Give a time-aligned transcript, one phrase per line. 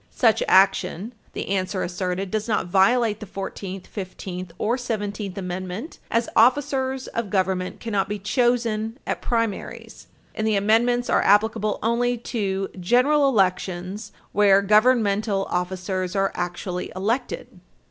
[0.09, 6.27] Such action, the answer asserted, does not violate the Fourteenth, Fifteenth or Seventeenth Amendment, as
[6.35, 12.69] officers of government cannot be chosen at primaries, and the Amendments are applicable only to
[12.79, 17.59] general elections, where governmental officers are actually elected.